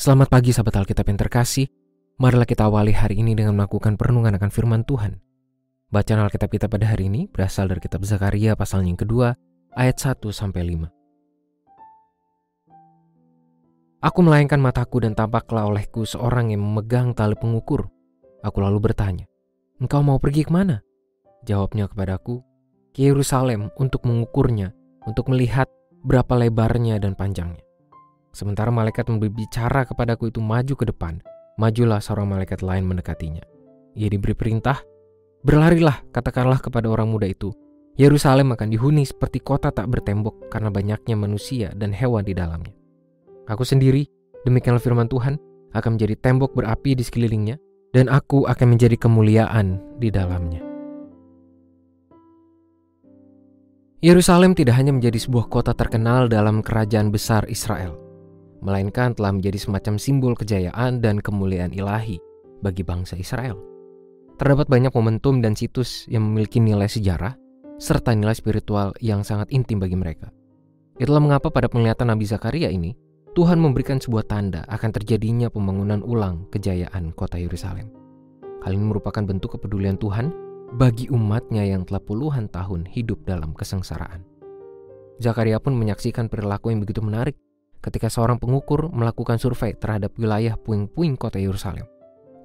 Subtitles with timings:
[0.00, 1.68] Selamat pagi sahabat Alkitab yang terkasih.
[2.16, 5.20] Marilah kita awali hari ini dengan melakukan perenungan akan firman Tuhan.
[5.92, 9.36] Bacaan Alkitab kita pada hari ini berasal dari kitab Zakaria pasal yang kedua,
[9.76, 10.88] ayat 1 sampai 5.
[14.00, 17.92] Aku melayangkan mataku dan tampaklah olehku seorang yang memegang tali pengukur.
[18.40, 19.28] Aku lalu bertanya,
[19.84, 20.80] Engkau mau pergi ke mana?
[21.44, 22.40] Jawabnya kepadaku,
[22.96, 24.72] ke Yerusalem untuk mengukurnya,
[25.04, 25.68] untuk melihat
[26.00, 27.68] berapa lebarnya dan panjangnya.
[28.30, 31.18] Sementara malaikat berbicara kepadaku itu maju ke depan,
[31.58, 33.42] majulah seorang malaikat lain mendekatinya.
[33.98, 34.78] Ia diberi perintah,
[35.42, 37.50] berlarilah katakanlah kepada orang muda itu,
[37.98, 42.72] Yerusalem akan dihuni seperti kota tak bertembok karena banyaknya manusia dan hewan di dalamnya.
[43.50, 44.06] Aku sendiri,
[44.46, 45.36] demikianlah firman Tuhan,
[45.74, 47.58] akan menjadi tembok berapi di sekelilingnya,
[47.90, 50.62] dan aku akan menjadi kemuliaan di dalamnya.
[54.00, 58.00] Yerusalem tidak hanya menjadi sebuah kota terkenal dalam kerajaan besar Israel,
[58.60, 62.20] melainkan telah menjadi semacam simbol kejayaan dan kemuliaan ilahi
[62.60, 63.56] bagi bangsa Israel.
[64.40, 67.36] Terdapat banyak momentum dan situs yang memiliki nilai sejarah
[67.80, 70.32] serta nilai spiritual yang sangat intim bagi mereka.
[71.00, 72.92] Itulah mengapa pada penglihatan Nabi Zakaria ini,
[73.32, 77.88] Tuhan memberikan sebuah tanda akan terjadinya pembangunan ulang kejayaan kota Yerusalem.
[78.60, 80.28] Hal ini merupakan bentuk kepedulian Tuhan
[80.76, 84.22] bagi umatnya yang telah puluhan tahun hidup dalam kesengsaraan.
[85.20, 87.36] Zakaria pun menyaksikan perilaku yang begitu menarik
[87.80, 91.84] ketika seorang pengukur melakukan survei terhadap wilayah puing-puing kota Yerusalem.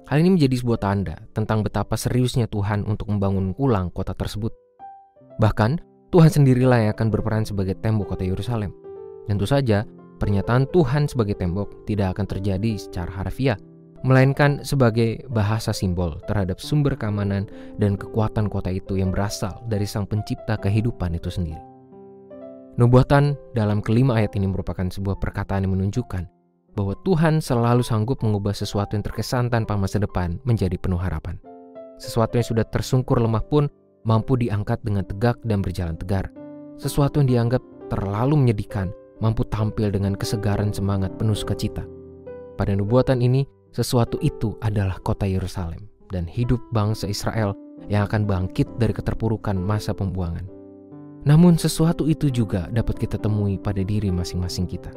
[0.06, 4.54] Hal ini menjadi sebuah tanda tentang betapa seriusnya Tuhan untuk membangun ulang kota tersebut.
[5.42, 5.82] Bahkan,
[6.14, 8.70] Tuhan sendirilah yang akan berperan sebagai tembok kota Yerusalem.
[9.26, 9.82] Tentu saja,
[10.22, 13.58] pernyataan Tuhan sebagai tembok tidak akan terjadi secara harfiah,
[14.06, 17.50] melainkan sebagai bahasa simbol terhadap sumber keamanan
[17.82, 21.75] dan kekuatan kota itu yang berasal dari Sang Pencipta kehidupan itu sendiri.
[22.76, 26.28] Nubuatan dalam kelima ayat ini merupakan sebuah perkataan yang menunjukkan
[26.76, 31.40] bahwa Tuhan selalu sanggup mengubah sesuatu yang terkesan tanpa masa depan menjadi penuh harapan.
[31.96, 33.72] Sesuatu yang sudah tersungkur lemah pun
[34.04, 36.28] mampu diangkat dengan tegak dan berjalan tegar.
[36.76, 38.92] Sesuatu yang dianggap terlalu menyedihkan
[39.24, 41.88] mampu tampil dengan kesegaran semangat penuh sukacita.
[42.60, 47.56] Pada nubuatan ini, sesuatu itu adalah kota Yerusalem dan hidup bangsa Israel
[47.88, 50.55] yang akan bangkit dari keterpurukan masa pembuangan.
[51.26, 54.94] Namun sesuatu itu juga dapat kita temui pada diri masing-masing kita.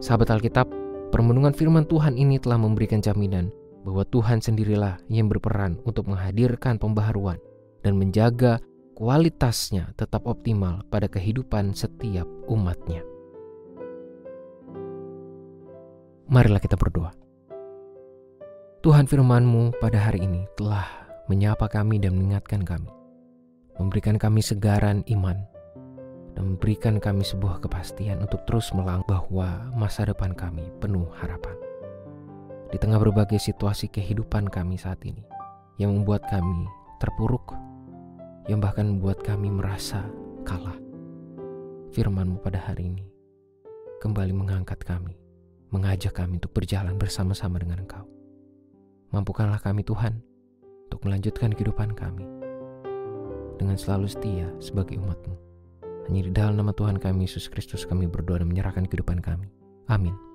[0.00, 0.64] Sahabat Alkitab,
[1.12, 3.52] permenungan firman Tuhan ini telah memberikan jaminan
[3.84, 7.36] bahwa Tuhan sendirilah yang berperan untuk menghadirkan pembaharuan
[7.84, 8.64] dan menjaga
[8.96, 13.04] kualitasnya tetap optimal pada kehidupan setiap umatnya.
[16.32, 17.12] Marilah kita berdoa.
[18.80, 20.88] Tuhan firman-Mu pada hari ini telah
[21.28, 23.01] menyapa kami dan mengingatkan kami
[23.80, 25.38] memberikan kami segaran iman,
[26.32, 31.56] dan memberikan kami sebuah kepastian untuk terus melangkah bahwa masa depan kami penuh harapan.
[32.72, 35.24] Di tengah berbagai situasi kehidupan kami saat ini,
[35.76, 36.68] yang membuat kami
[37.00, 37.52] terpuruk,
[38.48, 40.04] yang bahkan membuat kami merasa
[40.44, 40.76] kalah.
[41.92, 43.04] Firmanmu pada hari ini
[44.00, 45.20] kembali mengangkat kami,
[45.68, 48.08] mengajak kami untuk berjalan bersama-sama dengan Engkau.
[49.12, 50.24] Mampukanlah kami Tuhan
[50.88, 52.24] untuk melanjutkan kehidupan kami
[53.62, 55.38] dengan selalu setia sebagai umatmu.
[56.10, 59.46] Hanya di dalam nama Tuhan kami Yesus Kristus kami berdoa dan menyerahkan kehidupan kami.
[59.86, 60.31] Amin.